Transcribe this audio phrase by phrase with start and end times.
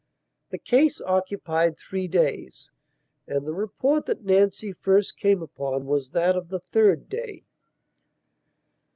[0.49, 2.71] The case occupied three days,
[3.27, 7.43] and the report that Nancy first came upon was that of the third day.